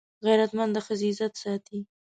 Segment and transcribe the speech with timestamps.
[0.25, 1.79] غیرتمند د ښځې عزت ساتي